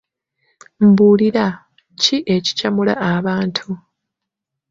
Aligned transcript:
Mbuulira, 0.87 1.45
ki 2.01 2.17
ekikyamula 2.35 2.93
abantu? 3.13 3.65